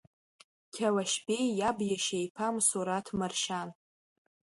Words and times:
Қьалашьбеи 0.73 1.47
иаб 1.59 1.77
иашьа 1.83 2.17
иԥа 2.25 2.47
мсаусҭ 2.55 3.07
Маршьан… 3.19 3.69